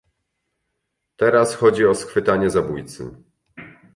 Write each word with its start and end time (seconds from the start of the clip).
"Teraz 1.17 1.55
chodzi 1.55 1.85
o 1.85 1.95
schwytanie 1.95 2.49
zabójcy." 2.49 3.15